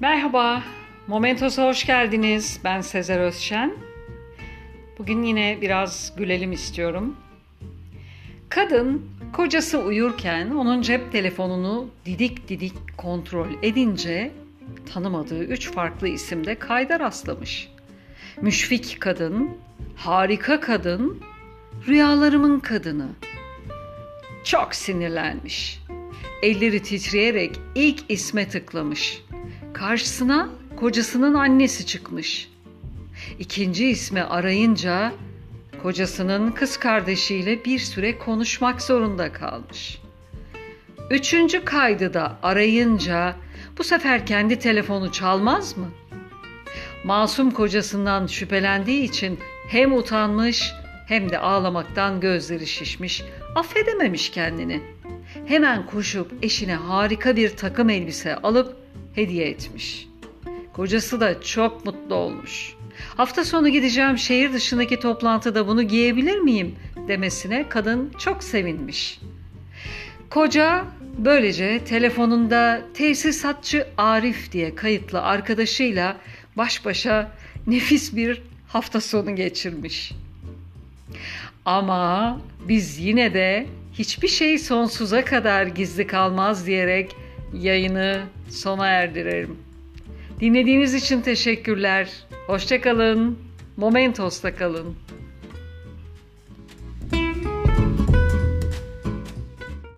[0.00, 0.62] Merhaba,
[1.06, 2.60] Momentos'a hoş geldiniz.
[2.64, 3.74] Ben Sezer Özşen.
[4.98, 7.16] Bugün yine biraz gülelim istiyorum.
[8.48, 14.32] Kadın kocası uyurken onun cep telefonunu didik didik kontrol edince
[14.92, 17.68] tanımadığı üç farklı isimde kayda rastlamış.
[18.40, 19.50] Müşfik kadın,
[19.96, 21.20] harika kadın,
[21.86, 23.08] rüyalarımın kadını.
[24.44, 25.80] Çok sinirlenmiş.
[26.42, 29.25] Elleri titreyerek ilk isme tıklamış.
[29.76, 32.48] Karşısına kocasının annesi çıkmış.
[33.38, 35.12] İkinci ismi arayınca
[35.82, 40.00] kocasının kız kardeşiyle bir süre konuşmak zorunda kalmış.
[41.10, 43.36] Üçüncü kaydı da arayınca
[43.78, 45.88] bu sefer kendi telefonu çalmaz mı?
[47.04, 50.72] Masum kocasından şüphelendiği için hem utanmış
[51.08, 54.82] hem de ağlamaktan gözleri şişmiş, affedememiş kendini.
[55.46, 58.86] Hemen koşup eşine harika bir takım elbise alıp
[59.16, 60.08] hediye etmiş.
[60.72, 62.74] Kocası da çok mutlu olmuş.
[63.16, 66.74] Hafta sonu gideceğim şehir dışındaki toplantıda bunu giyebilir miyim
[67.08, 69.20] demesine kadın çok sevinmiş.
[70.30, 70.84] Koca
[71.18, 76.16] böylece telefonunda tesisatçı Arif diye kayıtlı arkadaşıyla
[76.56, 77.32] baş başa
[77.66, 80.12] nefis bir hafta sonu geçirmiş.
[81.64, 87.16] Ama biz yine de hiçbir şey sonsuza kadar gizli kalmaz diyerek
[87.60, 89.56] yayını sona erdirelim.
[90.40, 92.10] Dinlediğiniz için teşekkürler.
[92.46, 93.38] Hoşçakalın.
[93.76, 94.96] Momentos'ta kalın.